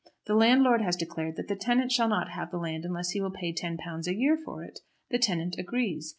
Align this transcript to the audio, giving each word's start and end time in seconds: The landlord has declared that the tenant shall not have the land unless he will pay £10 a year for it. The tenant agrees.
The 0.25 0.33
landlord 0.33 0.81
has 0.81 0.95
declared 0.95 1.35
that 1.35 1.47
the 1.47 1.55
tenant 1.55 1.91
shall 1.91 2.07
not 2.07 2.31
have 2.31 2.49
the 2.49 2.57
land 2.57 2.85
unless 2.85 3.11
he 3.11 3.21
will 3.21 3.29
pay 3.29 3.53
£10 3.53 3.77
a 4.07 4.15
year 4.15 4.35
for 4.35 4.63
it. 4.63 4.79
The 5.11 5.19
tenant 5.19 5.57
agrees. 5.59 6.09